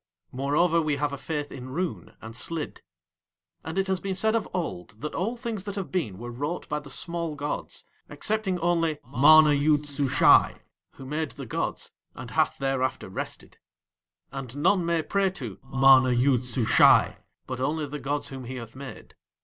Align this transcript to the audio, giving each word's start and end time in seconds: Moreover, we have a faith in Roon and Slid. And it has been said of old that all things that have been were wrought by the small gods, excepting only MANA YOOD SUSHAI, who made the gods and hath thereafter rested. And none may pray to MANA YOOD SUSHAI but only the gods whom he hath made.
Moreover, 0.31 0.81
we 0.81 0.95
have 0.95 1.13
a 1.13 1.17
faith 1.19 1.51
in 1.51 1.69
Roon 1.69 2.15
and 2.21 2.35
Slid. 2.35 2.81
And 3.63 3.77
it 3.77 3.85
has 3.85 3.99
been 3.99 4.15
said 4.15 4.33
of 4.33 4.49
old 4.51 4.99
that 5.01 5.13
all 5.13 5.37
things 5.37 5.61
that 5.65 5.75
have 5.75 5.91
been 5.91 6.17
were 6.17 6.31
wrought 6.31 6.67
by 6.67 6.79
the 6.79 6.89
small 6.89 7.35
gods, 7.35 7.85
excepting 8.09 8.57
only 8.61 8.97
MANA 9.05 9.53
YOOD 9.53 9.85
SUSHAI, 9.87 10.61
who 10.93 11.05
made 11.05 11.33
the 11.33 11.45
gods 11.45 11.91
and 12.15 12.31
hath 12.31 12.57
thereafter 12.57 13.09
rested. 13.09 13.59
And 14.31 14.57
none 14.57 14.87
may 14.87 15.03
pray 15.03 15.29
to 15.33 15.59
MANA 15.63 16.13
YOOD 16.13 16.45
SUSHAI 16.45 17.17
but 17.45 17.59
only 17.59 17.85
the 17.85 17.99
gods 17.99 18.29
whom 18.29 18.45
he 18.45 18.55
hath 18.55 18.75
made. 18.75 19.13